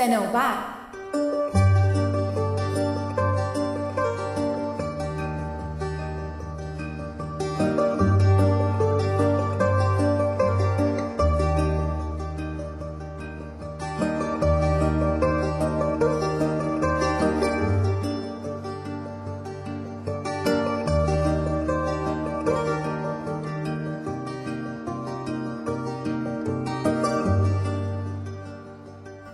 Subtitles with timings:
[0.00, 0.08] แต่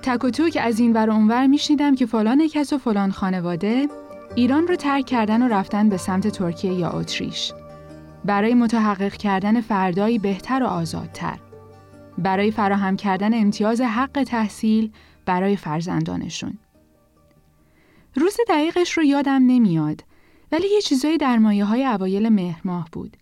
[0.06, 3.88] تک و توک از این ور اونور میشنیدم که فلان کس و فلان خانواده
[4.34, 7.52] ایران رو ترک کردن و رفتن به سمت ترکیه یا اتریش.
[8.24, 11.38] برای متحقق کردن فردایی بهتر و آزادتر.
[12.19, 14.91] برای فراهم کردن امتیاز حق تحصیل
[15.24, 16.59] برای فرزندانشون.
[18.15, 20.04] روز دقیقش رو یادم نمیاد
[20.52, 23.16] ولی یه چیزایی در مایه های اوایل مهر ماه بود.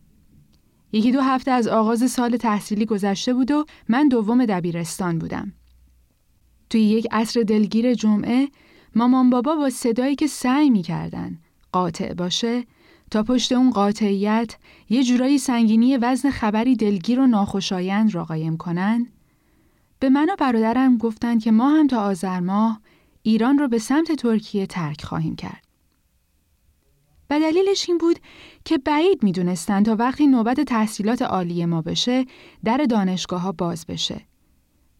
[0.93, 5.53] یکی دو هفته از آغاز سال تحصیلی گذشته بود و من دوم دبیرستان بودم.
[6.71, 8.49] توی یک عصر دلگیر جمعه
[8.95, 11.39] مامان بابا با صدایی که سعی می‌کردن
[11.73, 12.65] قاطع باشه
[13.11, 14.57] تا پشت اون قاطعیت
[14.89, 19.07] یه جورایی سنگینی وزن خبری دلگیر و ناخوشایند را قایم کنن
[19.99, 22.81] به من و برادرم گفتند که ما هم تا آذر ماه
[23.23, 25.65] ایران رو به سمت ترکیه ترک خواهیم کرد.
[27.31, 28.19] و دلیلش این بود
[28.65, 32.25] که بعید می‌دونستن تا وقتی نوبت تحصیلات عالی ما بشه
[32.65, 34.21] در دانشگاه ها باز بشه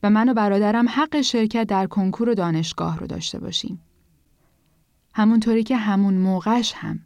[0.05, 3.81] و من و برادرم حق شرکت در کنکور و دانشگاه رو داشته باشیم.
[5.15, 7.01] همونطوری که همون موقعش هم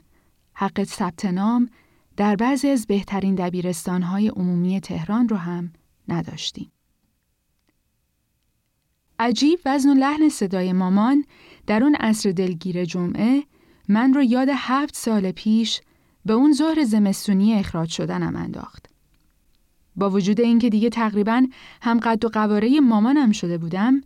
[0.52, 1.68] حق ثبت نام
[2.16, 5.72] در بعضی از بهترین دبیرستانهای عمومی تهران رو هم
[6.08, 6.72] نداشتیم.
[9.18, 11.24] عجیب وزن و لحن صدای مامان
[11.66, 13.42] در اون عصر دلگیر جمعه
[13.88, 15.80] من رو یاد هفت سال پیش
[16.24, 18.97] به اون ظهر زمستونی اخراج شدنم انداخت.
[19.98, 21.46] با وجود اینکه دیگه تقریبا
[21.82, 24.00] هم قد و قواره مامانم شده بودم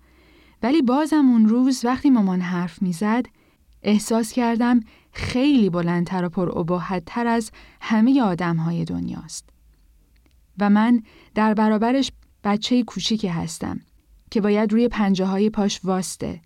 [0.63, 3.27] ولی بازم اون روز وقتی مامان حرف می‌زد
[3.83, 4.81] احساس کردم
[5.13, 9.49] خیلی بلندتر و پر تر از همه آدم های دنیاست.
[10.59, 11.03] و من
[11.35, 12.13] در برابرش
[12.45, 13.81] بچه کوچیکی هستم
[14.31, 16.41] که باید روی پنجه های پاش واسته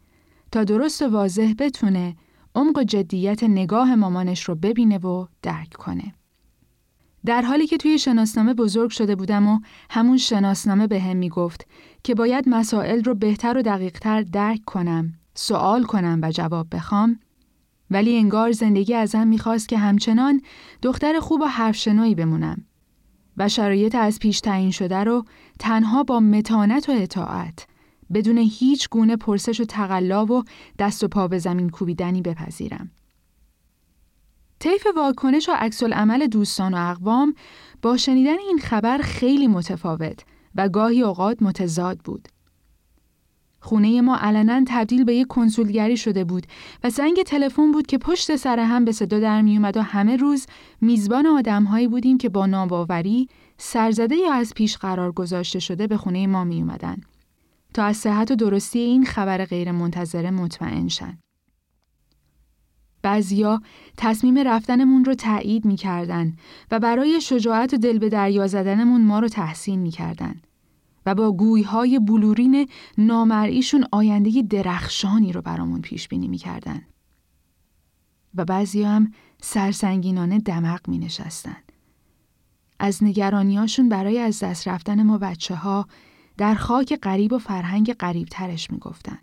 [0.52, 2.16] تا درست و واضح بتونه
[2.54, 6.14] عمق جدیت نگاه مامانش رو ببینه و درک کنه.
[7.26, 9.60] در حالی که توی شناسنامه بزرگ شده بودم و
[9.90, 11.66] همون شناسنامه به هم می گفت
[12.04, 17.20] که باید مسائل رو بهتر و دقیقتر درک کنم، سوال کنم و جواب بخوام،
[17.90, 20.40] ولی انگار زندگی ازم می‌خواست که همچنان
[20.82, 22.64] دختر خوب و حرفشنوی بمونم
[23.36, 25.24] و شرایط از پیش تعیین شده رو
[25.58, 27.66] تنها با متانت و اطاعت
[28.14, 30.42] بدون هیچ گونه پرسش و تقلا و
[30.78, 32.90] دست و پا به زمین کوبیدنی بپذیرم.
[34.58, 37.34] طیف واکنش و عکس عمل دوستان و اقوام
[37.82, 40.24] با شنیدن این خبر خیلی متفاوت
[40.54, 42.28] و گاهی اوقات متضاد بود.
[43.60, 46.46] خونه ما علنا تبدیل به یک کنسولگری شده بود
[46.84, 50.16] و زنگ تلفن بود که پشت سر هم به صدا در می اومد و همه
[50.16, 50.46] روز
[50.80, 53.28] میزبان آدمهایی بودیم که با ناباوری
[53.58, 56.96] سرزده یا از پیش قرار گذاشته شده به خونه ما می اومدن
[57.74, 61.18] تا از صحت و درستی این خبر غیر منتظره مطمئن شن.
[63.06, 63.62] بعضیا
[63.96, 66.36] تصمیم رفتنمون رو تایید می‌کردن
[66.70, 70.40] و برای شجاعت و دل به دریا زدنمون ما رو تحسین می‌کردن
[71.06, 72.68] و با گویهای بلورین
[72.98, 76.82] نامرئیشون آینده درخشانی رو برامون پیش بینی می‌کردن.
[78.34, 81.62] و بعضی هم سرسنگینانه دمق می نشستن.
[82.78, 85.86] از نگرانیاشون برای از دست رفتن ما بچه ها
[86.36, 89.18] در خاک قریب و فرهنگ قریب ترش می گفتن.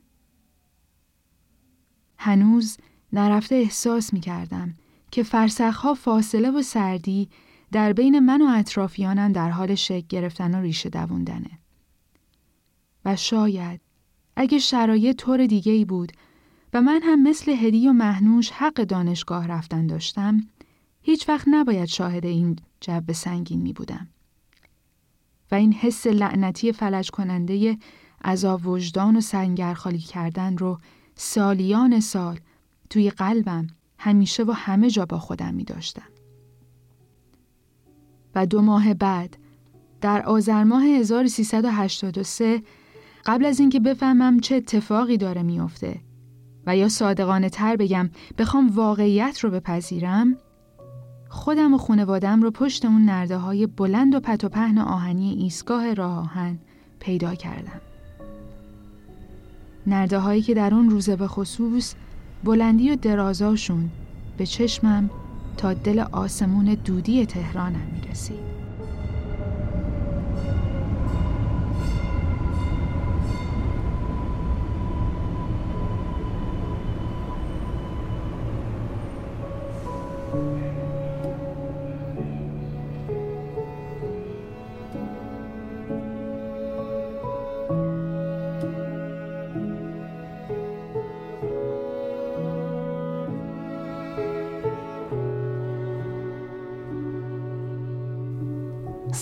[2.17, 2.77] هنوز
[3.13, 4.74] نرفته احساس می کردم
[5.12, 7.29] که فرسخها فاصله و سردی
[7.72, 11.59] در بین من و اطرافیانم در حال شک گرفتن و ریشه دووندنه.
[13.06, 13.81] و شاید
[14.35, 16.12] اگه شرایط طور دیگه ای بود
[16.73, 20.47] و من هم مثل هدی و مهنوش حق دانشگاه رفتن داشتم
[21.02, 24.08] هیچ وقت نباید شاهد این جب سنگین می بودم.
[25.52, 27.78] و این حس لعنتی فلج کننده
[28.23, 30.79] عذاب وجدان و سنگر خالی کردن رو
[31.16, 32.40] سالیان سال
[32.93, 33.67] توی قلبم
[33.97, 36.09] همیشه و همه جا با خودم می داشتم.
[38.35, 39.37] و دو ماه بعد
[40.01, 42.61] در آذر ماه 1383
[43.25, 46.01] قبل از اینکه بفهمم چه اتفاقی داره میافته
[46.66, 50.37] و یا صادقانه تر بگم بخوام واقعیت رو بپذیرم
[51.29, 55.93] خودم و خونوادم رو پشت اون نرده های بلند و پت و پهن آهنی ایستگاه
[55.93, 56.59] راه آهن
[56.99, 57.81] پیدا کردم.
[59.87, 61.96] نرده هایی که در اون روزه به خصوص
[62.43, 63.90] بلندی و درازاشون
[64.37, 65.09] به چشمم
[65.57, 68.01] تا دل آسمون دودی تهرانم می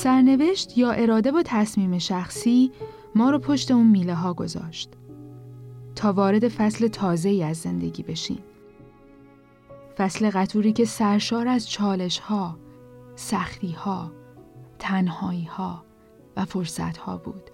[0.01, 2.71] سرنوشت یا اراده و تصمیم شخصی
[3.15, 4.89] ما رو پشت اون میله ها گذاشت
[5.95, 8.43] تا وارد فصل تازه ای از زندگی بشیم.
[9.97, 12.59] فصل قطوری که سرشار از چالش ها،
[13.15, 14.11] سختی ها،
[14.79, 15.85] تنهایی ها
[16.37, 17.51] و فرصت ها بود.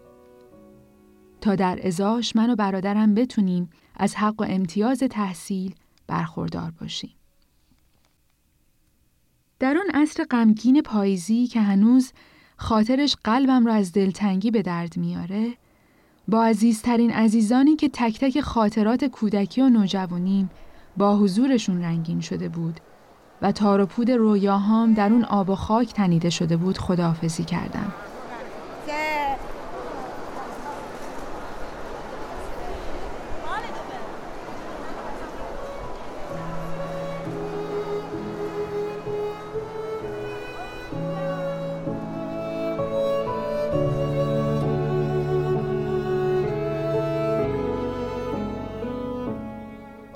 [1.41, 5.75] تا در ازاش من و برادرم بتونیم از حق و امتیاز تحصیل
[6.07, 7.15] برخوردار باشیم.
[9.59, 12.11] در اون عصر غمگین پاییزی که هنوز
[12.57, 15.54] خاطرش قلبم را از دلتنگی به درد میاره
[16.27, 20.50] با عزیزترین عزیزانی که تک تک خاطرات کودکی و نوجوانیم
[20.98, 22.80] با حضورشون رنگین شده بود
[23.42, 27.94] و تار و پود رویاهام در اون آب و خاک تنیده شده بود خداحافظی کردم.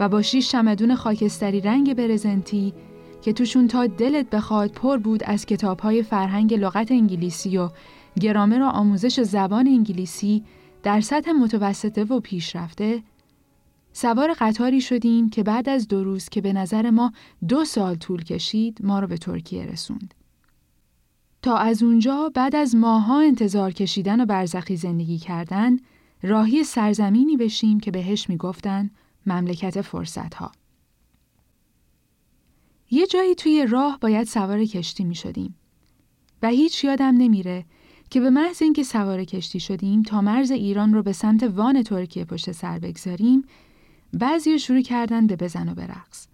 [0.02, 2.74] و با شیش چمدون خاکستری رنگ برزنتی
[3.22, 7.70] که توشون تا دلت بخواد پر بود از کتابهای فرهنگ لغت انگلیسی و
[8.20, 10.44] گرامر و آموزش زبان انگلیسی
[10.84, 13.04] در سطح متوسطه و پیشرفته
[13.94, 17.14] سوار قطاری شدیم که بعد از دو روز که به نظر ما
[17.48, 20.14] دو سال طول کشید ما رو به ترکیه رسوند.
[21.42, 25.78] تا از اونجا بعد از ماها انتظار کشیدن و برزخی زندگی کردن
[26.24, 28.90] راهی سرزمینی بشیم که بهش می‌گفتن
[29.26, 30.52] مملکت فرصت ها.
[32.92, 35.56] یه جایی توی راه باید سوار کشتی می شدیم
[36.42, 37.66] و هیچ یادم نمیره
[38.10, 42.26] که به محض اینکه سوار کشتی شدیم تا مرز ایران رو به سمت وان ترکیه
[42.26, 43.44] پشت سر بگذاریم
[44.14, 46.28] بعضی شروع کردن به بزن و برقص.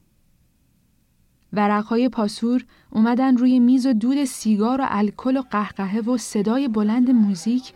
[1.54, 7.12] ورقهای پاسور اومدن روی میز و دود سیگار و الکل و قهقهه و صدای بلند
[7.12, 7.74] موزیک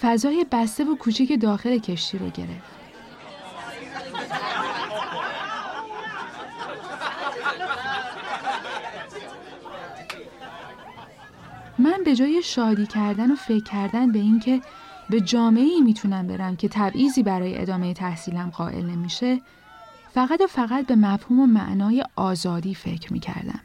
[0.00, 2.83] فضای بسته و کوچیک داخل کشتی رو گرفت.
[11.84, 14.60] من به جای شادی کردن و فکر کردن به اینکه
[15.10, 19.40] به جامعه ای می‌تونم برم که تبعیضی برای ادامه تحصیلم قائل نمیشه
[20.10, 23.60] فقط و فقط به مفهوم و معنای آزادی فکر می‌کردم.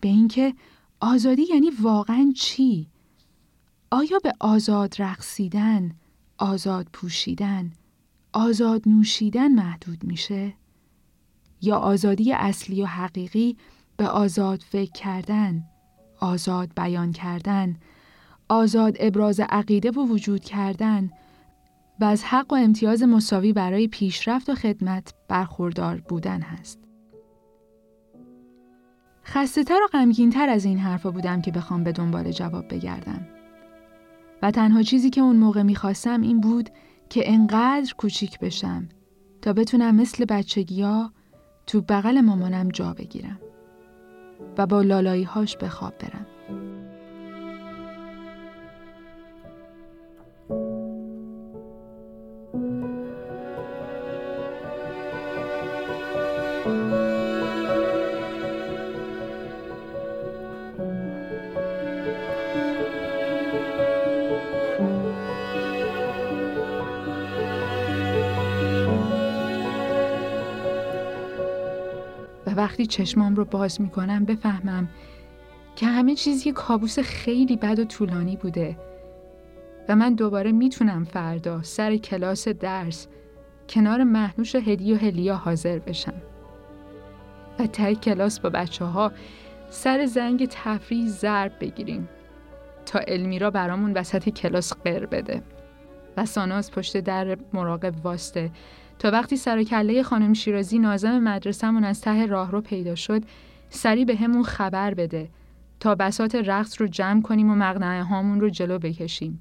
[0.00, 0.54] به اینکه
[1.00, 2.86] آزادی یعنی واقعا چی؟
[3.90, 5.94] آیا به آزاد رقصیدن،
[6.38, 7.72] آزاد پوشیدن،
[8.32, 10.54] آزاد نوشیدن محدود میشه؟
[11.62, 13.56] یا آزادی اصلی و حقیقی
[13.96, 15.64] به آزاد فکر کردن،
[16.20, 17.76] آزاد بیان کردن،
[18.48, 21.10] آزاد ابراز عقیده و وجود کردن
[22.00, 26.78] و از حق و امتیاز مساوی برای پیشرفت و خدمت برخوردار بودن هست.
[29.24, 33.26] خسته تر و غمگین تر از این حرفا بودم که بخوام به دنبال جواب بگردم.
[34.42, 36.70] و تنها چیزی که اون موقع می‌خواستم این بود
[37.10, 38.88] که انقدر کوچیک بشم
[39.42, 41.12] تا بتونم مثل بچگیا
[41.66, 43.38] تو بغل مامانم جا بگیرم.
[44.58, 46.26] و با لالایی هاش به خواب برم.
[72.70, 74.88] وقتی چشمام رو باز می‌کنم بفهمم
[75.76, 78.76] که همه چیز یه کابوس خیلی بد و طولانی بوده
[79.88, 83.08] و من دوباره می‌تونم فردا سر کلاس درس
[83.68, 86.22] کنار محنوش هدی و هلیا حاضر بشم.
[87.58, 89.12] و تای کلاس با بچه ها
[89.70, 92.08] سر زنگ تفریح ضرب بگیریم
[92.86, 95.42] تا المیرا برامون وسط کلاس قر بده
[96.16, 98.50] و ساناز پشت در مراقب واسطه
[99.00, 103.22] تا وقتی سر کله خانم شیرازی نازم مدرسهمون از ته راه رو پیدا شد
[103.70, 105.28] سری به همون خبر بده
[105.80, 109.40] تا بسات رقص رو جمع کنیم و مقنعه هامون رو جلو بکشیم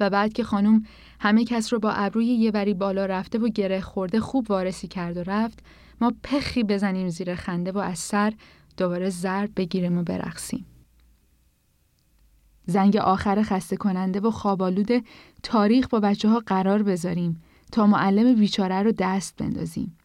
[0.00, 0.82] و بعد که خانم
[1.20, 5.16] همه کس رو با ابروی یه وری بالا رفته و گره خورده خوب وارسی کرد
[5.16, 5.58] و رفت
[6.00, 8.32] ما پخی بزنیم زیر خنده و از سر
[8.76, 10.66] دوباره ضرب بگیریم و برقصیم.
[12.66, 15.04] زنگ آخر خسته کننده و خوابالود
[15.42, 19.96] تاریخ با بچه ها قرار بذاریم تا معلم بیچاره رو دست بندازیم.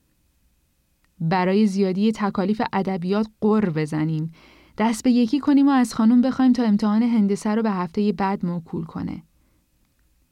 [1.19, 4.31] برای زیادی تکالیف ادبیات قر بزنیم
[4.77, 8.45] دست به یکی کنیم و از خانم بخوایم تا امتحان هندسه رو به هفته بعد
[8.45, 9.23] موکول کنه.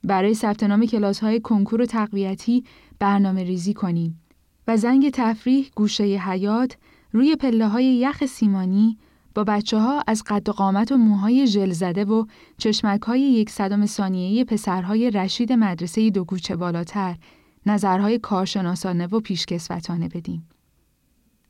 [0.03, 2.63] برای ثبت نام کلاس های کنکور و تقویتی
[2.99, 4.21] برنامه ریزی کنیم
[4.67, 6.77] و زنگ تفریح گوشه حیات
[7.11, 8.97] روی پله های یخ سیمانی
[9.35, 12.25] با بچه ها از قد و قامت و موهای ژل زده و
[12.57, 17.17] چشمک های یک صدم ثانیه‌ای پسرهای رشید مدرسه دو کوچه بالاتر
[17.65, 20.49] نظرهای کارشناسانه و پیشکسوتانه بدیم.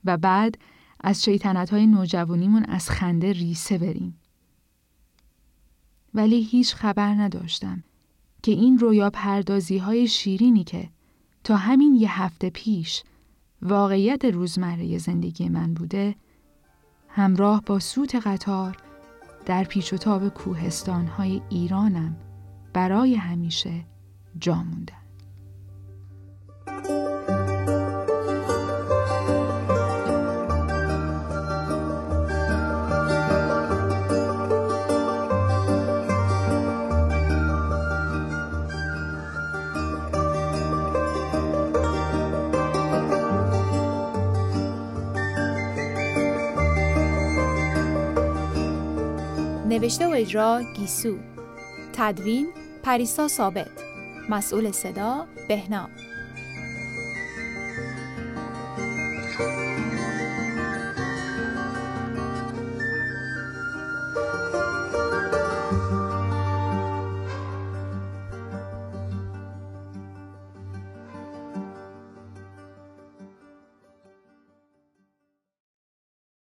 [0.05, 0.57] و بعد
[0.99, 4.19] از شیطنت های نوجوانیمون از خنده ریسه بریم.
[6.13, 7.83] ولی هیچ خبر نداشتم
[8.43, 10.89] که این رویا پردازی های شیرینی که
[11.43, 13.03] تا همین یه هفته پیش
[13.61, 16.15] واقعیت روزمره زندگی من بوده
[17.15, 18.77] همراه با سوت قطار
[19.45, 22.15] در پیچ و تاب کوهستان های ایرانم
[22.73, 23.85] برای همیشه
[24.39, 25.00] جا مونده.
[49.71, 51.17] نوشته و اجرا گیسو.
[51.93, 52.47] تدوین
[52.83, 53.71] پریسا ثابت.
[54.29, 55.89] مسئول صدا بهنام.